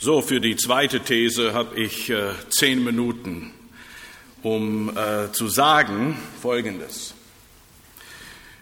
So, 0.00 0.22
für 0.22 0.40
die 0.40 0.54
zweite 0.54 1.00
These 1.00 1.54
habe 1.54 1.80
ich 1.80 2.08
äh, 2.08 2.30
zehn 2.50 2.84
Minuten, 2.84 3.50
um 4.44 4.96
äh, 4.96 5.32
zu 5.32 5.48
sagen 5.48 6.16
Folgendes. 6.40 7.14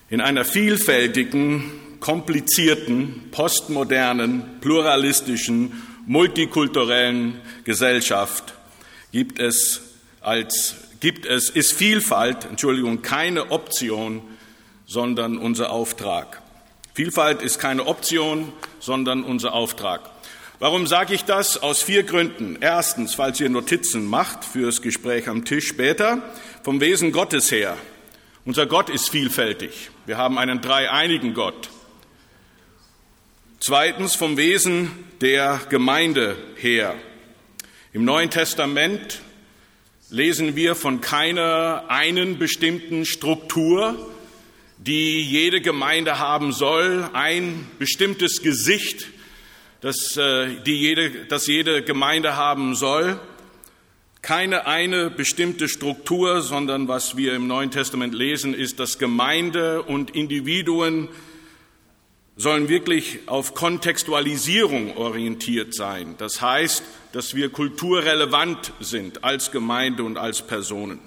In 0.09 0.23
einer 0.23 0.47
vielfältigen, 0.47 1.99
komplizierten, 2.01 3.29
postmodernen, 3.33 4.61
pluralistischen, 4.63 5.83
multikulturellen 6.07 7.39
Gesellschaft 7.65 8.55
gibt 9.13 9.39
es 9.39 9.83
als 10.23 10.77
gibt 11.01 11.27
es 11.27 11.51
ist 11.51 11.75
Vielfalt, 11.75 12.47
Entschuldigung, 12.47 13.03
keine 13.03 13.51
Option, 13.51 14.23
sondern 14.87 15.37
unser 15.37 15.69
Auftrag. 15.71 16.41
Vielfalt 16.95 17.43
ist 17.43 17.59
keine 17.59 17.85
Option, 17.85 18.55
sondern 18.81 19.23
unser 19.23 19.53
Auftrag. 19.53 20.16
Warum 20.59 20.87
sage 20.87 21.13
ich 21.13 21.25
das? 21.25 21.59
Aus 21.59 21.83
vier 21.83 22.03
Gründen. 22.03 22.57
Erstens, 22.63 23.15
falls 23.15 23.39
ihr 23.41 23.51
Notizen 23.51 24.07
macht 24.07 24.43
fürs 24.43 24.81
Gespräch 24.81 25.29
am 25.29 25.45
Tisch 25.45 25.69
später, 25.69 26.23
vom 26.63 26.81
Wesen 26.81 27.13
Gottes 27.13 27.51
her. 27.51 27.77
Unser 28.47 28.65
Gott 28.65 28.89
ist 28.89 29.11
vielfältig. 29.11 29.91
Wir 30.07 30.17
haben 30.17 30.39
einen 30.39 30.63
dreieinigen 30.63 31.35
Gott. 31.35 31.69
Zweitens, 33.61 34.15
vom 34.15 34.39
Wesen 34.39 34.91
der 35.21 35.61
Gemeinde 35.69 36.39
her. 36.57 36.95
Im 37.93 38.07
Neuen 38.07 38.31
Testament 38.31 39.21
lesen 40.09 40.57
wir 40.57 40.75
von 40.75 41.03
keiner 41.03 41.85
einen 41.89 42.39
bestimmten 42.39 43.05
Struktur, 43.05 44.11
die 44.79 45.21
jede 45.21 45.61
Gemeinde 45.61 46.19
haben 46.19 46.55
soll, 46.55 47.11
ein 47.13 47.67
bestimmtes 47.79 48.41
Gesicht, 48.41 49.09
das, 49.81 50.17
äh, 50.17 50.61
die 50.65 50.77
jede, 50.77 51.27
das 51.27 51.47
jede 51.47 51.83
Gemeinde 51.83 52.37
haben 52.37 52.75
soll. 52.75 53.21
Keine 54.23 54.67
eine 54.67 55.11
bestimmte 55.11 55.69
Struktur, 55.69 56.43
sondern 56.43 56.89
was 56.89 57.17
wir 57.17 57.35
im 57.35 57.47
Neuen 57.47 57.71
Testament 57.71 58.15
lesen, 58.15 58.55
ist, 58.55 58.81
dass 58.81 58.99
Gemeinde 58.99 59.83
und 59.83 60.11
Individuen 60.17 61.09
sollen 62.37 62.69
wirklich 62.69 63.21
auf 63.27 63.55
Kontextualisierung 63.55 64.97
orientiert 64.97 65.75
sein. 65.75 66.17
Das 66.19 66.43
heißt, 66.43 66.83
dass 67.13 67.35
wir 67.35 67.49
kulturrelevant 67.51 68.73
sind 68.81 69.25
als 69.25 69.53
Gemeinde 69.53 70.05
und 70.05 70.19
als 70.19 70.47
Personen. 70.47 70.99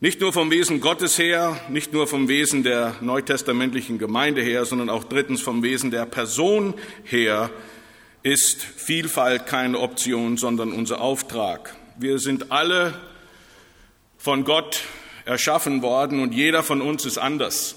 Nicht 0.00 0.20
nur 0.20 0.32
vom 0.32 0.52
Wesen 0.52 0.80
Gottes 0.80 1.18
her, 1.18 1.60
nicht 1.70 1.92
nur 1.92 2.06
vom 2.06 2.28
Wesen 2.28 2.62
der 2.62 2.94
neutestamentlichen 3.00 3.98
Gemeinde 3.98 4.42
her, 4.42 4.64
sondern 4.64 4.90
auch 4.90 5.02
drittens 5.02 5.42
vom 5.42 5.64
Wesen 5.64 5.90
der 5.90 6.06
Person 6.06 6.74
her 7.02 7.50
ist 8.22 8.62
Vielfalt 8.62 9.46
keine 9.46 9.80
Option, 9.80 10.36
sondern 10.36 10.70
unser 10.70 11.00
Auftrag. 11.00 11.74
Wir 11.98 12.20
sind 12.20 12.52
alle 12.52 12.94
von 14.18 14.44
Gott 14.44 14.84
erschaffen 15.24 15.82
worden 15.82 16.22
und 16.22 16.32
jeder 16.32 16.62
von 16.62 16.80
uns 16.80 17.04
ist 17.04 17.18
anders. 17.18 17.74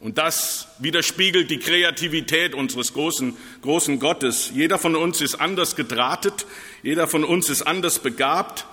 Und 0.00 0.18
das 0.18 0.66
widerspiegelt 0.80 1.52
die 1.52 1.60
Kreativität 1.60 2.52
unseres 2.52 2.94
großen, 2.94 3.36
großen 3.62 4.00
Gottes. 4.00 4.50
Jeder 4.52 4.80
von 4.80 4.96
uns 4.96 5.20
ist 5.20 5.36
anders 5.36 5.76
gedrahtet, 5.76 6.46
jeder 6.82 7.06
von 7.06 7.22
uns 7.22 7.48
ist 7.48 7.62
anders 7.62 8.00
begabt 8.00 8.66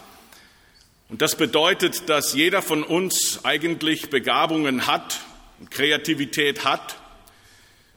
und 1.12 1.22
das 1.22 1.36
bedeutet, 1.36 2.08
dass 2.08 2.34
jeder 2.34 2.62
von 2.62 2.84
uns 2.84 3.44
eigentlich 3.44 4.10
Begabungen 4.10 4.88
hat 4.88 5.20
und 5.60 5.70
Kreativität 5.70 6.64
hat 6.64 6.96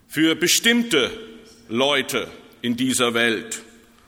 für 0.08 0.34
bestimmte 0.34 1.12
Leute 1.68 2.26
in 2.60 2.76
dieser 2.76 3.14
Welt. 3.14 3.62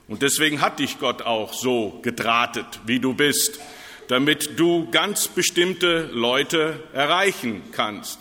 Und 0.08 0.22
deswegen 0.22 0.60
hat 0.60 0.80
dich 0.80 0.98
Gott 0.98 1.22
auch 1.22 1.54
so 1.54 2.00
gedrahtet, 2.02 2.66
wie 2.84 2.98
du 2.98 3.14
bist, 3.14 3.60
damit 4.08 4.58
du 4.58 4.90
ganz 4.90 5.28
bestimmte 5.28 6.10
Leute 6.12 6.82
erreichen 6.92 7.62
kannst, 7.70 8.18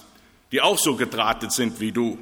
die 0.52 0.62
auch 0.62 0.78
so 0.78 0.96
gedrahtet 0.96 1.52
sind 1.52 1.80
wie 1.80 1.94
du. 1.94 2.20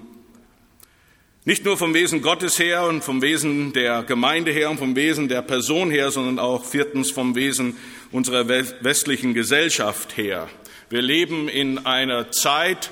Nicht 1.45 1.65
nur 1.65 1.77
vom 1.77 1.93
Wesen 1.93 2.21
Gottes 2.21 2.57
her 2.57 2.85
und 2.85 3.03
vom 3.03 3.21
Wesen 3.21 3.73
der 3.73 4.03
Gemeinde 4.03 4.51
her 4.51 4.69
und 4.69 4.77
vom 4.77 4.95
Wesen 4.95 5.27
der 5.27 5.41
Person 5.41 5.91
her, 5.91 6.09
sondern 6.09 6.39
auch 6.39 6.63
viertens 6.63 7.11
vom 7.11 7.35
Wesen 7.35 7.75
unserer 8.13 8.47
westlichen 8.47 9.33
Gesellschaft 9.33 10.15
her. 10.15 10.49
Wir 10.89 11.01
leben 11.01 11.49
in 11.49 11.85
einer 11.85 12.31
Zeit, 12.31 12.91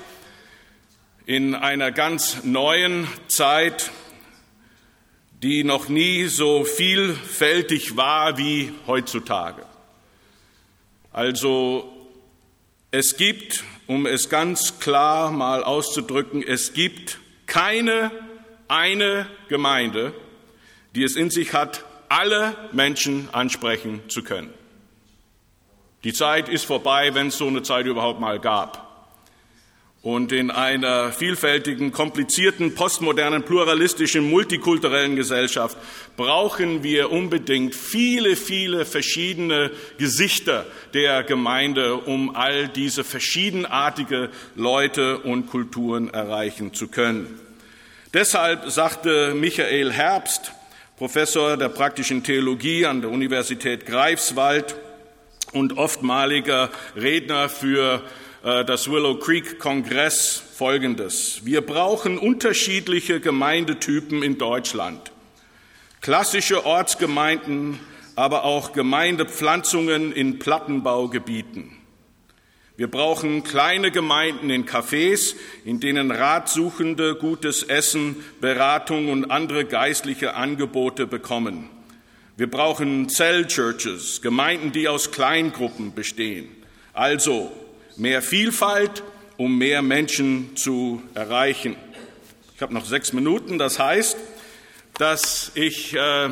in 1.24 1.54
einer 1.54 1.92
ganz 1.92 2.44
neuen 2.44 3.08
Zeit, 3.26 3.90
die 5.42 5.64
noch 5.64 5.88
nie 5.88 6.26
so 6.26 6.64
vielfältig 6.64 7.96
war 7.96 8.36
wie 8.36 8.70
heutzutage. 8.86 9.64
Also 11.10 11.90
es 12.90 13.16
gibt, 13.16 13.64
um 13.86 14.04
es 14.04 14.28
ganz 14.28 14.78
klar 14.78 15.30
mal 15.30 15.64
auszudrücken, 15.64 16.42
es 16.42 16.74
gibt 16.74 17.18
keine 17.46 18.10
eine 18.72 19.26
Gemeinde, 19.48 20.14
die 20.94 21.04
es 21.04 21.14
in 21.14 21.30
sich 21.30 21.52
hat, 21.52 21.84
alle 22.08 22.56
Menschen 22.72 23.28
ansprechen 23.32 24.00
zu 24.08 24.22
können. 24.24 24.52
Die 26.04 26.14
Zeit 26.14 26.48
ist 26.48 26.64
vorbei, 26.64 27.14
wenn 27.14 27.28
es 27.28 27.36
so 27.36 27.46
eine 27.46 27.62
Zeit 27.62 27.86
überhaupt 27.86 28.18
mal 28.18 28.40
gab. 28.40 28.88
Und 30.00 30.32
in 30.32 30.50
einer 30.50 31.12
vielfältigen, 31.12 31.92
komplizierten, 31.92 32.74
postmodernen, 32.74 33.44
pluralistischen, 33.44 34.28
multikulturellen 34.28 35.14
Gesellschaft 35.14 35.76
brauchen 36.16 36.82
wir 36.82 37.12
unbedingt 37.12 37.74
viele, 37.76 38.34
viele 38.34 38.84
verschiedene 38.84 39.70
Gesichter 39.98 40.66
der 40.92 41.22
Gemeinde, 41.22 41.94
um 41.94 42.34
all 42.34 42.66
diese 42.66 43.04
verschiedenartige 43.04 44.30
Leute 44.56 45.18
und 45.18 45.46
Kulturen 45.46 46.08
erreichen 46.12 46.74
zu 46.74 46.88
können. 46.88 47.38
Deshalb 48.14 48.70
sagte 48.70 49.32
Michael 49.34 49.90
Herbst, 49.90 50.52
Professor 50.98 51.56
der 51.56 51.70
praktischen 51.70 52.22
Theologie 52.22 52.84
an 52.84 53.00
der 53.00 53.10
Universität 53.10 53.86
Greifswald 53.86 54.76
und 55.52 55.78
oftmaliger 55.78 56.68
Redner 56.94 57.48
für 57.48 58.02
äh, 58.44 58.66
das 58.66 58.90
Willow 58.90 59.18
Creek 59.18 59.58
Kongress 59.58 60.42
Folgendes. 60.54 61.40
Wir 61.44 61.62
brauchen 61.62 62.18
unterschiedliche 62.18 63.18
Gemeindetypen 63.18 64.22
in 64.22 64.36
Deutschland. 64.36 65.10
Klassische 66.02 66.66
Ortsgemeinden, 66.66 67.80
aber 68.14 68.44
auch 68.44 68.74
Gemeindepflanzungen 68.74 70.12
in 70.12 70.38
Plattenbaugebieten. 70.38 71.81
Wir 72.82 72.90
brauchen 72.90 73.44
kleine 73.44 73.92
Gemeinden 73.92 74.50
in 74.50 74.66
Cafés, 74.66 75.36
in 75.64 75.78
denen 75.78 76.10
Ratsuchende 76.10 77.14
gutes 77.14 77.62
Essen, 77.62 78.24
Beratung 78.40 79.08
und 79.08 79.30
andere 79.30 79.64
geistliche 79.64 80.34
Angebote 80.34 81.06
bekommen. 81.06 81.70
Wir 82.36 82.50
brauchen 82.50 83.08
Cell-Churches, 83.08 84.20
Gemeinden, 84.20 84.72
die 84.72 84.88
aus 84.88 85.12
Kleingruppen 85.12 85.94
bestehen. 85.94 86.48
Also 86.92 87.52
mehr 87.96 88.20
Vielfalt, 88.20 89.04
um 89.36 89.58
mehr 89.58 89.80
Menschen 89.80 90.56
zu 90.56 91.04
erreichen. 91.14 91.76
Ich 92.56 92.62
habe 92.62 92.74
noch 92.74 92.84
sechs 92.84 93.12
Minuten, 93.12 93.58
das 93.58 93.78
heißt, 93.78 94.16
dass 94.94 95.52
ich 95.54 95.94
äh, 95.94 96.30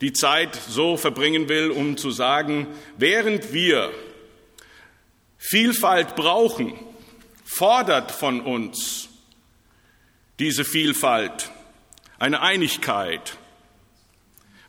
die 0.00 0.14
Zeit 0.14 0.58
so 0.66 0.96
verbringen 0.96 1.50
will, 1.50 1.70
um 1.70 1.98
zu 1.98 2.10
sagen, 2.10 2.68
während 2.96 3.52
wir 3.52 3.90
Vielfalt 5.46 6.16
brauchen, 6.16 6.72
fordert 7.44 8.10
von 8.10 8.40
uns 8.40 9.10
diese 10.38 10.64
Vielfalt 10.64 11.50
eine 12.18 12.40
Einigkeit, 12.40 13.36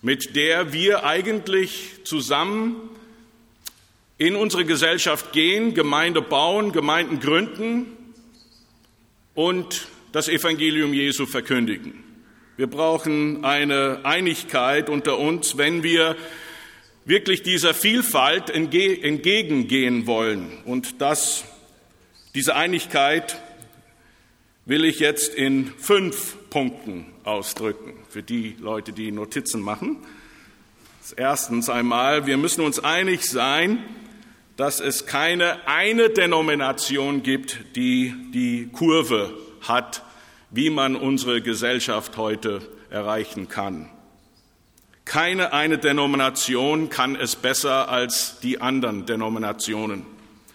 mit 0.02 0.36
der 0.36 0.74
wir 0.74 1.06
eigentlich 1.06 2.04
zusammen 2.04 2.76
in 4.18 4.36
unsere 4.36 4.66
Gesellschaft 4.66 5.32
gehen, 5.32 5.74
Gemeinde 5.74 6.22
bauen, 6.22 6.74
Gemeinden 6.74 7.22
gründen 7.22 7.86
und 9.34 9.88
das 10.12 10.28
Evangelium 10.28 10.94
Jesu 10.94 11.26
verkündigen. 11.26 12.04
Wir 12.58 12.68
brauchen 12.68 13.46
eine 13.46 14.02
Einigkeit 14.04 14.90
unter 14.90 15.20
uns, 15.20 15.58
wenn 15.58 15.84
wir 15.84 16.18
wirklich 17.06 17.44
dieser 17.44 17.74
Vielfalt 17.74 18.50
entgegengehen 18.50 20.08
wollen. 20.08 20.52
Und 20.66 21.02
das, 21.02 21.46
diese 22.34 22.56
Einigkeit 22.56 23.40
will 24.66 24.84
ich 24.84 25.00
jetzt 25.00 25.34
in 25.34 25.68
fünf 25.78 26.36
Punkten 26.50 27.06
ausdrücken 27.24 27.94
für 28.10 28.24
die 28.24 28.56
Leute, 28.60 28.92
die 28.92 29.12
Notizen 29.12 29.62
machen. 29.62 29.98
Erstens 31.16 31.70
einmal, 31.70 32.26
wir 32.26 32.38
müssen 32.38 32.62
uns 32.62 32.84
einig 32.84 33.30
sein, 33.30 33.84
dass 34.58 34.80
es 34.80 35.06
keine 35.06 35.68
eine 35.68 36.10
Denomination 36.10 37.22
gibt, 37.22 37.76
die 37.76 38.16
die 38.34 38.70
Kurve 38.72 39.34
hat, 39.62 40.04
wie 40.50 40.72
man 40.72 40.96
unsere 40.96 41.42
Gesellschaft 41.42 42.18
heute 42.18 42.62
erreichen 42.90 43.50
kann. 43.50 43.90
Keine 45.06 45.54
eine 45.54 45.78
Denomination 45.78 46.90
kann 46.90 47.16
es 47.16 47.36
besser 47.36 47.90
als 47.90 48.40
die 48.40 48.60
anderen 48.60 49.06
Denominationen. 49.06 50.06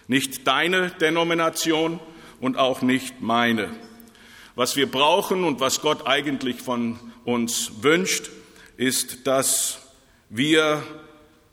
Nicht 0.07 0.45
deine 0.45 0.91
Denomination 0.91 2.01
und 2.41 2.57
auch 2.57 2.81
nicht 2.81 3.21
meine. 3.21 3.69
Was 4.55 4.75
wir 4.75 4.91
brauchen 4.91 5.45
und 5.45 5.61
was 5.61 5.79
Gott 5.79 6.05
eigentlich 6.05 6.61
von 6.61 6.99
uns 7.23 7.71
wünscht, 7.81 8.29
ist, 8.75 9.25
dass 9.25 9.79
wir 10.29 10.83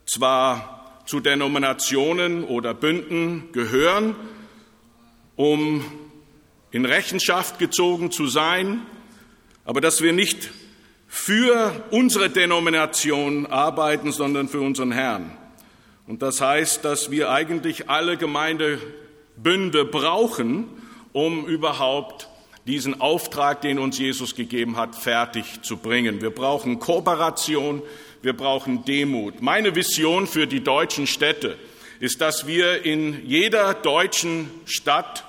zwar 0.05 1.01
zu 1.05 1.21
Denominationen 1.21 2.43
oder 2.43 2.73
Bünden 2.73 3.51
gehören, 3.53 4.15
um 5.37 5.85
in 6.71 6.85
Rechenschaft 6.85 7.59
gezogen 7.59 8.11
zu 8.11 8.27
sein, 8.27 8.81
aber 9.63 9.79
dass 9.79 10.01
wir 10.01 10.11
nicht 10.11 10.49
für 11.11 11.73
unsere 11.89 12.29
Denomination 12.29 13.47
arbeiten, 13.47 14.11
sondern 14.11 14.47
für 14.47 14.61
unseren 14.61 14.91
Herrn. 14.91 15.31
Und 16.07 16.21
das 16.21 16.39
heißt, 16.39 16.85
dass 16.85 17.09
wir 17.09 17.31
eigentlich 17.31 17.89
alle 17.89 18.15
Gemeindebünde 18.15 19.85
brauchen, 19.85 20.69
um 21.11 21.47
überhaupt 21.47 22.29
diesen 22.67 23.01
Auftrag, 23.01 23.61
den 23.61 23.79
uns 23.79 23.97
Jesus 23.97 24.35
gegeben 24.35 24.77
hat, 24.77 24.95
fertig 24.95 25.63
zu 25.63 25.77
bringen. 25.77 26.21
Wir 26.21 26.29
brauchen 26.29 26.79
Kooperation, 26.79 27.81
wir 28.21 28.33
brauchen 28.33 28.85
Demut. 28.85 29.41
Meine 29.41 29.75
Vision 29.75 30.27
für 30.27 30.45
die 30.45 30.63
deutschen 30.63 31.07
Städte 31.07 31.57
ist, 31.99 32.21
dass 32.21 32.45
wir 32.45 32.85
in 32.85 33.25
jeder 33.25 33.73
deutschen 33.73 34.51
Stadt 34.65 35.23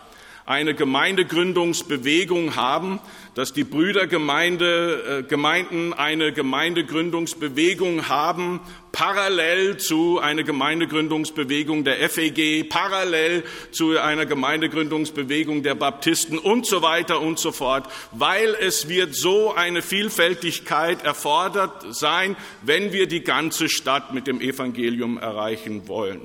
eine 0.51 0.75
Gemeindegründungsbewegung 0.75 2.57
haben, 2.57 2.99
dass 3.37 3.53
die 3.53 3.63
Brüdergemeinden 3.63 5.23
äh, 5.31 5.95
eine 5.97 6.33
Gemeindegründungsbewegung 6.33 8.09
haben, 8.09 8.59
parallel 8.91 9.77
zu 9.77 10.19
einer 10.19 10.43
Gemeindegründungsbewegung 10.43 11.85
der 11.85 12.11
FEG, 12.11 12.69
parallel 12.69 13.45
zu 13.71 13.97
einer 13.97 14.27
Gemeindegründungsbewegung 14.27 15.63
der 15.63 15.77
Baptisten 15.77 16.37
und 16.37 16.67
so 16.67 16.83
weiter 16.83 17.21
und 17.21 17.39
so 17.39 17.53
fort, 17.53 17.89
weil 18.11 18.57
es 18.59 18.89
wird 18.89 19.15
so 19.15 19.55
eine 19.55 19.83
Vielfältigkeit 19.83 21.05
erfordert 21.05 21.95
sein, 21.95 22.35
wenn 22.63 22.93
wir 22.93 23.07
die 23.07 23.23
ganze 23.23 23.69
Stadt 23.69 24.13
mit 24.13 24.27
dem 24.27 24.41
Evangelium 24.41 25.17
erreichen 25.17 25.87
wollen. 25.87 26.23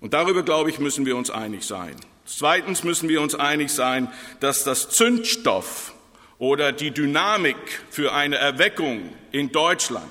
Und 0.00 0.14
darüber, 0.14 0.44
glaube 0.44 0.70
ich, 0.70 0.78
müssen 0.78 1.04
wir 1.04 1.16
uns 1.16 1.30
einig 1.30 1.64
sein. 1.64 1.96
Zweitens 2.28 2.84
müssen 2.84 3.08
wir 3.08 3.22
uns 3.22 3.34
einig 3.34 3.70
sein, 3.70 4.12
dass 4.40 4.62
das 4.62 4.90
Zündstoff 4.90 5.94
oder 6.38 6.72
die 6.72 6.90
Dynamik 6.90 7.56
für 7.88 8.12
eine 8.12 8.36
Erweckung 8.36 9.14
in 9.32 9.50
Deutschland 9.50 10.10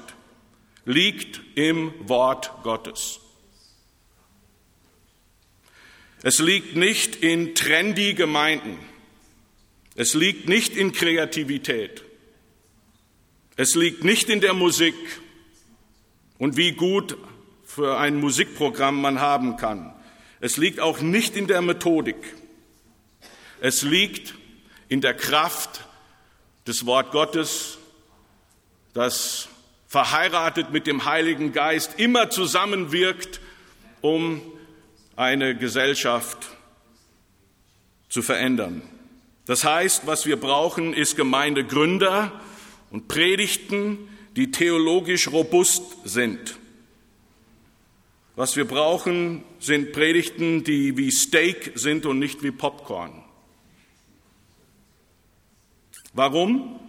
liegt 0.84 1.42
im 1.54 1.94
Wort 2.00 2.52
Gottes. 2.64 3.20
Es 6.24 6.40
liegt 6.40 6.76
nicht 6.76 7.18
in 7.18 7.54
trendy 7.54 8.16
Gemeinden. 8.16 8.80
Es 9.94 10.16
liegt 10.16 10.50
nicht 10.50 10.76
in 10.76 10.94
Kreativität. 10.94 12.04
Es 13.56 13.76
liegt 13.76 14.04
nicht 14.04 14.30
in 14.30 14.42
der 14.42 14.56
Musik 14.56 14.96
und 16.40 16.58
wie 16.58 16.72
gut 16.72 17.16
für 17.64 18.00
ein 18.00 18.20
Musikprogramm 18.20 19.00
man 19.02 19.20
haben 19.20 19.58
kann. 19.58 19.94
Es 20.40 20.58
liegt 20.58 20.80
auch 20.80 21.02
nicht 21.02 21.36
in 21.36 21.48
der 21.48 21.62
Methodik. 21.62 22.18
Es 23.60 23.82
liegt 23.82 24.36
in 24.88 25.02
der 25.02 25.14
Kraft 25.14 25.86
des 26.68 26.86
Wort 26.86 27.12
Gottes, 27.12 27.78
das 28.94 29.48
verheiratet 29.88 30.72
mit 30.72 30.86
dem 30.86 31.06
Heiligen 31.06 31.54
Geist 31.54 32.00
immer 32.00 32.30
zusammenwirkt, 32.30 33.40
um 34.02 34.42
eine 35.16 35.56
Gesellschaft 35.56 36.38
zu 38.10 38.22
verändern. 38.22 38.82
Das 39.46 39.64
heißt, 39.64 40.06
was 40.06 40.26
wir 40.26 40.40
brauchen, 40.40 40.94
ist 40.94 41.16
Gemeindegründer 41.16 42.32
und 42.92 43.08
Predigten, 43.08 44.10
die 44.36 44.52
theologisch 44.52 45.30
robust 45.30 45.84
sind. 46.04 46.57
Was 48.38 48.56
wir 48.56 48.66
brauchen, 48.66 49.44
sind 49.60 49.94
Predigten, 49.94 50.64
die 50.64 50.96
wie 50.96 51.10
Steak 51.10 51.72
sind 51.74 52.06
und 52.06 52.20
nicht 52.20 52.44
wie 52.44 52.52
Popcorn. 52.52 53.24
Warum? 56.14 56.80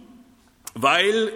Weil 0.75 1.33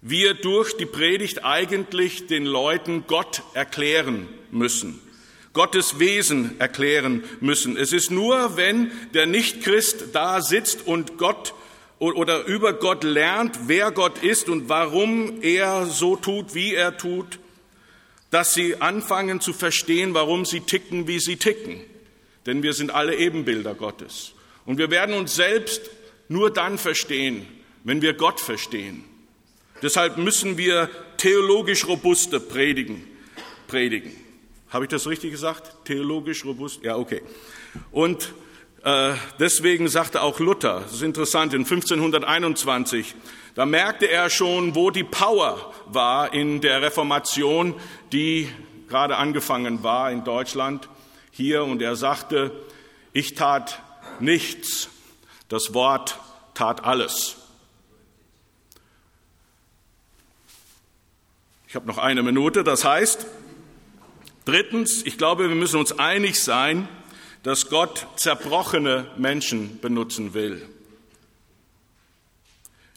wir 0.00 0.34
durch 0.34 0.76
die 0.76 0.86
Predigt 0.86 1.44
eigentlich 1.44 2.26
den 2.26 2.44
Leuten 2.44 3.04
Gott 3.06 3.44
erklären 3.54 4.26
müssen, 4.50 4.98
Gottes 5.52 6.00
Wesen 6.00 6.60
erklären 6.60 7.22
müssen. 7.38 7.76
Es 7.76 7.92
ist 7.92 8.10
nur, 8.10 8.56
wenn 8.56 8.90
der 9.14 9.26
Nichtchrist 9.26 10.06
da 10.12 10.40
sitzt 10.40 10.88
und 10.88 11.18
Gott 11.18 11.54
oder 12.00 12.46
über 12.46 12.72
Gott 12.72 13.04
lernt, 13.04 13.68
wer 13.68 13.92
Gott 13.92 14.24
ist 14.24 14.48
und 14.48 14.68
warum 14.68 15.40
er 15.40 15.86
so 15.86 16.16
tut, 16.16 16.56
wie 16.56 16.74
er 16.74 16.96
tut, 16.96 17.38
dass 18.32 18.54
sie 18.54 18.80
anfangen 18.80 19.42
zu 19.42 19.52
verstehen, 19.52 20.14
warum 20.14 20.46
sie 20.46 20.60
ticken, 20.60 21.06
wie 21.06 21.20
sie 21.20 21.36
ticken. 21.36 21.80
Denn 22.46 22.62
wir 22.62 22.72
sind 22.72 22.90
alle 22.90 23.14
Ebenbilder 23.14 23.74
Gottes. 23.74 24.32
Und 24.64 24.78
wir 24.78 24.90
werden 24.90 25.14
uns 25.14 25.36
selbst 25.36 25.90
nur 26.28 26.50
dann 26.50 26.78
verstehen, 26.78 27.46
wenn 27.84 28.00
wir 28.00 28.14
Gott 28.14 28.40
verstehen. 28.40 29.04
Deshalb 29.82 30.16
müssen 30.16 30.56
wir 30.56 30.88
theologisch 31.18 31.86
robuste 31.86 32.40
predigen. 32.40 33.06
predigen. 33.68 34.12
Habe 34.70 34.86
ich 34.86 34.88
das 34.88 35.06
richtig 35.06 35.32
gesagt? 35.32 35.84
Theologisch 35.84 36.46
robust? 36.46 36.82
Ja, 36.82 36.96
okay. 36.96 37.20
Und 37.90 38.32
deswegen 39.38 39.88
sagte 39.88 40.22
auch 40.22 40.40
Luther, 40.40 40.80
das 40.80 40.94
ist 40.94 41.02
interessant, 41.02 41.54
in 41.54 41.60
1521, 41.60 43.14
da 43.54 43.66
merkte 43.66 44.08
er 44.08 44.30
schon, 44.30 44.74
wo 44.74 44.90
die 44.90 45.04
Power 45.04 45.72
war 45.86 46.32
in 46.32 46.60
der 46.60 46.82
Reformation, 46.82 47.74
die 48.12 48.48
gerade 48.88 49.16
angefangen 49.16 49.82
war 49.82 50.10
in 50.10 50.24
Deutschland 50.24 50.88
hier. 51.30 51.64
Und 51.64 51.80
er 51.82 51.96
sagte, 51.96 52.52
ich 53.12 53.34
tat 53.34 53.80
nichts, 54.20 54.88
das 55.48 55.74
Wort 55.74 56.18
tat 56.54 56.84
alles. 56.84 57.36
Ich 61.68 61.74
habe 61.74 61.86
noch 61.86 61.98
eine 61.98 62.22
Minute. 62.22 62.64
Das 62.64 62.84
heißt, 62.84 63.26
drittens, 64.44 65.04
ich 65.04 65.16
glaube, 65.16 65.48
wir 65.48 65.56
müssen 65.56 65.80
uns 65.80 65.98
einig 65.98 66.42
sein, 66.42 66.88
dass 67.42 67.68
Gott 67.68 68.06
zerbrochene 68.16 69.10
Menschen 69.16 69.80
benutzen 69.80 70.34
will. 70.34 70.68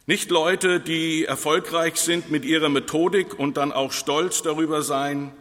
Nicht 0.08 0.30
Leute, 0.30 0.80
die 0.80 1.26
erfolgreich 1.26 1.96
sind 1.96 2.30
mit 2.30 2.46
ihrer 2.46 2.70
Methodik 2.70 3.40
und 3.40 3.58
dann 3.58 3.72
auch 3.72 3.92
stolz 3.92 4.44
darüber 4.44 4.84
sein 4.84 5.32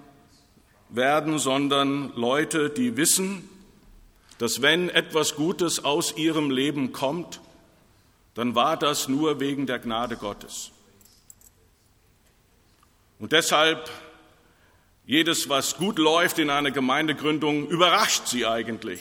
werden, 0.89 1.39
sondern 1.39 2.15
Leute, 2.17 2.71
die 2.71 2.97
wissen, 2.97 3.49
dass 4.39 4.63
wenn 4.63 4.89
etwas 4.89 5.35
Gutes 5.35 5.85
aus 5.85 6.17
ihrem 6.17 6.51
Leben 6.51 6.93
kommt, 6.93 7.41
dann 8.35 8.55
war 8.55 8.77
das 8.77 9.09
nur 9.09 9.39
wegen 9.39 9.67
der 9.67 9.79
Gnade 9.79 10.17
Gottes. 10.17 10.73
Und 13.19 13.33
deshalb, 13.33 13.91
jedes, 15.07 15.49
was 15.49 15.77
gut 15.77 15.99
läuft 15.99 16.39
in 16.39 16.51
einer 16.51 16.71
Gemeindegründung, 16.71 17.69
überrascht 17.69 18.27
sie 18.27 18.47
eigentlich, 18.47 19.01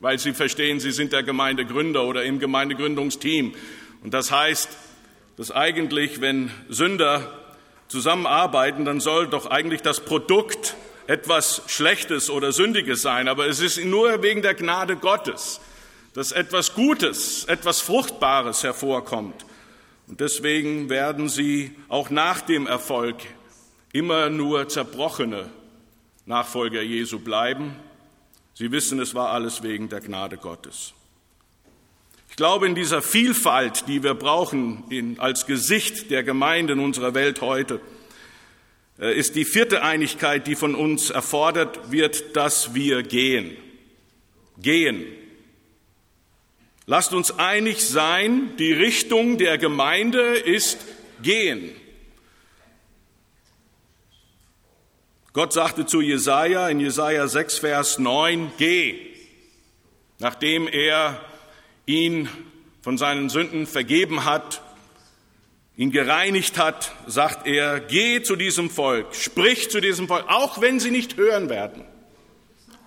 weil 0.00 0.18
sie 0.18 0.32
verstehen, 0.32 0.80
sie 0.80 0.92
sind 0.92 1.12
der 1.12 1.22
Gemeindegründer 1.22 2.04
oder 2.04 2.24
im 2.24 2.38
Gemeindegründungsteam. 2.38 3.54
Und 4.02 4.14
das 4.14 4.30
heißt, 4.30 4.68
dass 5.36 5.50
eigentlich, 5.50 6.20
wenn 6.20 6.50
Sünder 6.68 7.32
zusammenarbeiten, 7.88 8.84
dann 8.84 9.00
soll 9.00 9.28
doch 9.28 9.46
eigentlich 9.46 9.82
das 9.82 10.00
Produkt 10.00 10.76
etwas 11.06 11.62
Schlechtes 11.66 12.30
oder 12.30 12.52
Sündiges 12.52 13.02
sein. 13.02 13.26
Aber 13.26 13.46
es 13.46 13.60
ist 13.60 13.82
nur 13.84 14.22
wegen 14.22 14.42
der 14.42 14.54
Gnade 14.54 14.96
Gottes, 14.96 15.60
dass 16.14 16.32
etwas 16.32 16.74
Gutes, 16.74 17.44
etwas 17.46 17.80
Fruchtbares 17.80 18.62
hervorkommt. 18.62 19.46
Und 20.06 20.20
deswegen 20.20 20.90
werden 20.90 21.28
sie 21.28 21.74
auch 21.88 22.10
nach 22.10 22.40
dem 22.42 22.66
Erfolg 22.66 23.16
immer 23.92 24.30
nur 24.30 24.68
zerbrochene 24.68 25.50
Nachfolger 26.26 26.82
Jesu 26.82 27.18
bleiben. 27.18 27.74
Sie 28.54 28.70
wissen, 28.70 29.00
es 29.00 29.14
war 29.14 29.30
alles 29.30 29.62
wegen 29.62 29.88
der 29.88 30.00
Gnade 30.00 30.36
Gottes. 30.36 30.92
Ich 32.28 32.36
glaube, 32.36 32.66
in 32.66 32.74
dieser 32.74 33.02
Vielfalt, 33.02 33.88
die 33.88 34.02
wir 34.02 34.14
brauchen 34.14 34.84
in, 34.88 35.18
als 35.18 35.46
Gesicht 35.46 36.10
der 36.10 36.22
Gemeinde 36.22 36.74
in 36.74 36.78
unserer 36.78 37.14
Welt 37.14 37.40
heute, 37.40 37.80
äh, 38.98 39.18
ist 39.18 39.34
die 39.34 39.44
vierte 39.44 39.82
Einigkeit, 39.82 40.46
die 40.46 40.54
von 40.54 40.74
uns 40.74 41.10
erfordert 41.10 41.90
wird, 41.90 42.36
dass 42.36 42.74
wir 42.74 43.02
gehen. 43.02 43.56
Gehen. 44.58 45.04
Lasst 46.86 47.12
uns 47.12 47.30
einig 47.38 47.84
sein, 47.84 48.56
die 48.58 48.72
Richtung 48.72 49.38
der 49.38 49.58
Gemeinde 49.58 50.20
ist 50.20 50.78
gehen. 51.22 51.72
Gott 55.32 55.52
sagte 55.52 55.86
zu 55.86 56.00
Jesaja 56.00 56.68
in 56.70 56.80
Jesaja 56.80 57.28
6, 57.28 57.58
Vers 57.58 58.00
9, 58.00 58.50
geh, 58.58 58.96
nachdem 60.18 60.66
er 60.66 61.20
ihn 61.86 62.28
von 62.82 62.98
seinen 62.98 63.28
Sünden 63.28 63.68
vergeben 63.68 64.24
hat, 64.24 64.60
ihn 65.76 65.92
gereinigt 65.92 66.58
hat, 66.58 66.92
sagt 67.06 67.46
er, 67.46 67.78
geh 67.78 68.22
zu 68.22 68.34
diesem 68.34 68.70
Volk, 68.70 69.14
sprich 69.14 69.70
zu 69.70 69.80
diesem 69.80 70.08
Volk, 70.08 70.24
auch 70.26 70.60
wenn 70.60 70.80
sie 70.80 70.90
nicht 70.90 71.16
hören 71.16 71.48
werden. 71.48 71.84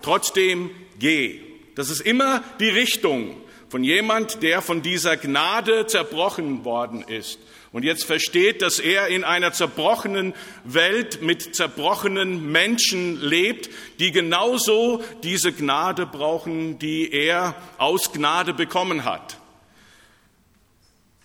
Trotzdem 0.02 0.70
geh. 0.98 1.40
Das 1.76 1.88
ist 1.88 2.00
immer 2.00 2.44
die 2.60 2.68
Richtung 2.68 3.40
von 3.74 3.82
jemand, 3.82 4.40
der 4.44 4.62
von 4.62 4.82
dieser 4.82 5.16
Gnade 5.16 5.88
zerbrochen 5.88 6.64
worden 6.64 7.02
ist 7.02 7.40
und 7.72 7.82
jetzt 7.82 8.04
versteht, 8.04 8.62
dass 8.62 8.78
er 8.78 9.08
in 9.08 9.24
einer 9.24 9.52
zerbrochenen 9.52 10.32
Welt 10.62 11.22
mit 11.22 11.56
zerbrochenen 11.56 12.52
Menschen 12.52 13.20
lebt, 13.20 13.68
die 13.98 14.12
genauso 14.12 15.02
diese 15.24 15.50
Gnade 15.50 16.06
brauchen, 16.06 16.78
die 16.78 17.10
er 17.10 17.56
aus 17.76 18.12
Gnade 18.12 18.54
bekommen 18.54 19.04
hat. 19.04 19.38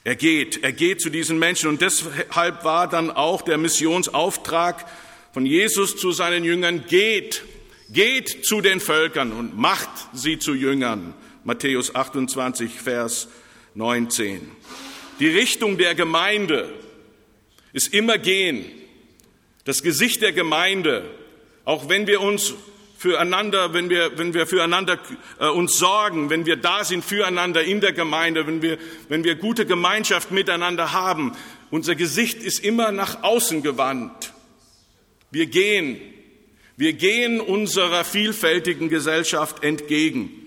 Er 0.04 0.16
geht, 0.16 0.64
er 0.64 0.72
geht 0.72 1.02
zu 1.02 1.12
diesen 1.12 1.38
Menschen 1.38 1.70
und 1.70 1.82
deshalb 1.82 2.64
war 2.64 2.90
dann 2.90 3.12
auch 3.12 3.44
der 3.44 3.60
Missionsauftrag 3.60 4.88
von 5.34 5.46
Jesus 5.46 5.98
zu 5.98 6.12
seinen 6.12 6.44
Jüngern, 6.44 6.86
geht, 6.88 7.44
geht 7.92 8.44
zu 8.44 8.62
den 8.62 8.80
Völkern 8.80 9.34
und 9.34 9.56
macht 9.56 9.92
sie 10.14 10.40
zu 10.40 10.56
Jüngern. 10.56 11.14
Matthäus 11.50 11.96
28, 11.96 12.80
Vers 12.80 13.28
19. 13.74 14.52
Die 15.20 15.30
Richtung 15.30 15.80
der 15.80 15.96
Gemeinde 15.96 16.72
ist 17.74 17.92
immer 17.92 18.20
gehen. 18.20 18.66
Das 19.66 19.82
Gesicht 19.82 20.22
der 20.22 20.32
Gemeinde, 20.32 21.10
auch 21.66 21.90
wenn 21.90 22.06
wir 22.06 22.22
uns 22.22 22.54
füreinander, 23.00 23.74
wenn 23.74 23.90
wir, 23.90 24.16
wenn 24.20 24.36
wir 24.36 24.46
füreinander 24.46 25.00
äh, 25.40 25.48
uns 25.48 25.80
sorgen, 25.80 26.30
wenn 26.30 26.46
wir 26.46 26.56
da 26.56 26.84
sind 26.84 27.04
füreinander 27.04 27.64
in 27.64 27.82
der 27.82 27.94
Gemeinde, 27.94 28.46
wenn 28.46 28.62
wir, 28.62 28.78
wenn 29.08 29.24
wir 29.24 29.34
gute 29.34 29.66
Gemeinschaft 29.66 30.30
miteinander 30.30 30.94
haben, 30.94 31.36
unser 31.72 31.96
Gesicht 31.96 32.44
ist 32.44 32.64
immer 32.64 32.92
nach 32.92 33.24
außen 33.24 33.64
gewandt. 33.64 34.34
Wir 35.32 35.48
gehen, 35.48 36.00
wir 36.78 36.94
gehen 36.94 37.42
unserer 37.42 38.06
vielfältigen 38.06 38.88
Gesellschaft 38.88 39.64
entgegen. 39.64 40.39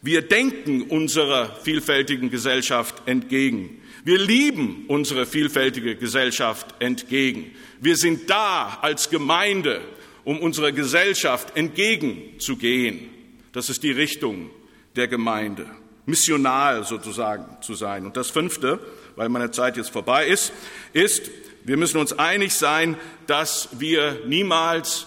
Wir 0.00 0.22
denken 0.22 0.82
unserer 0.82 1.56
vielfältigen 1.56 2.30
Gesellschaft 2.30 3.02
entgegen. 3.06 3.80
Wir 4.04 4.18
lieben 4.18 4.84
unsere 4.86 5.26
vielfältige 5.26 5.96
Gesellschaft 5.96 6.74
entgegen. 6.78 7.50
Wir 7.80 7.96
sind 7.96 8.30
da 8.30 8.78
als 8.80 9.10
Gemeinde, 9.10 9.80
um 10.24 10.38
unserer 10.40 10.72
Gesellschaft 10.72 11.56
entgegenzugehen. 11.56 13.10
Das 13.52 13.68
ist 13.70 13.82
die 13.82 13.90
Richtung 13.90 14.50
der 14.94 15.08
Gemeinde, 15.08 15.66
missional 16.06 16.84
sozusagen 16.84 17.60
zu 17.60 17.74
sein. 17.74 18.06
Und 18.06 18.16
das 18.16 18.30
Fünfte, 18.30 18.78
weil 19.16 19.28
meine 19.28 19.50
Zeit 19.50 19.76
jetzt 19.76 19.90
vorbei 19.90 20.26
ist, 20.26 20.52
ist, 20.92 21.30
wir 21.64 21.76
müssen 21.76 21.98
uns 21.98 22.12
einig 22.12 22.54
sein, 22.54 22.96
dass 23.26 23.68
wir 23.78 24.22
niemals 24.26 25.06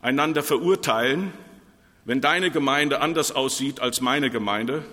einander 0.00 0.42
verurteilen, 0.42 1.32
wenn 2.04 2.20
deine 2.20 2.50
Gemeinde 2.50 3.00
anders 3.00 3.32
aussieht 3.32 3.80
als 3.80 4.00
meine 4.00 4.30
Gemeinde, 4.30 4.84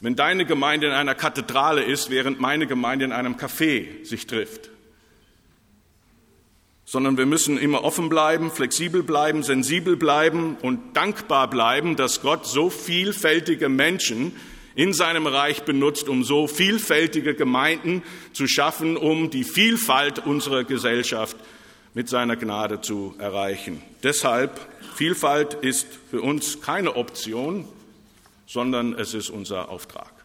wenn 0.00 0.16
deine 0.16 0.46
Gemeinde 0.46 0.86
in 0.86 0.92
einer 0.92 1.14
Kathedrale 1.14 1.82
ist, 1.82 2.10
während 2.10 2.40
meine 2.40 2.66
Gemeinde 2.66 3.04
in 3.04 3.12
einem 3.12 3.36
Café 3.36 4.04
sich 4.04 4.26
trifft. 4.26 4.70
Sondern 6.84 7.18
wir 7.18 7.26
müssen 7.26 7.58
immer 7.58 7.84
offen 7.84 8.08
bleiben, 8.08 8.50
flexibel 8.50 9.02
bleiben, 9.02 9.42
sensibel 9.42 9.96
bleiben 9.96 10.56
und 10.62 10.96
dankbar 10.96 11.48
bleiben, 11.48 11.94
dass 11.96 12.22
Gott 12.22 12.46
so 12.46 12.70
vielfältige 12.70 13.68
Menschen 13.68 14.32
in 14.74 14.92
seinem 14.92 15.26
Reich 15.26 15.62
benutzt, 15.62 16.08
um 16.08 16.24
so 16.24 16.46
vielfältige 16.46 17.34
Gemeinden 17.34 18.02
zu 18.32 18.48
schaffen, 18.48 18.96
um 18.96 19.30
die 19.30 19.44
Vielfalt 19.44 20.26
unserer 20.26 20.64
Gesellschaft 20.64 21.36
mit 21.94 22.08
seiner 22.08 22.36
Gnade 22.36 22.80
zu 22.80 23.14
erreichen. 23.18 23.82
Deshalb, 24.02 24.60
Vielfalt 24.94 25.54
ist 25.54 25.86
für 26.10 26.20
uns 26.20 26.60
keine 26.60 26.96
Option, 26.96 27.66
sondern 28.46 28.94
es 28.94 29.14
ist 29.14 29.30
unser 29.30 29.68
Auftrag. 29.68 30.19